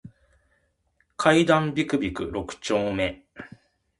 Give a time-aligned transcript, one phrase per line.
[1.15, 3.23] 階段ビクビク六丁目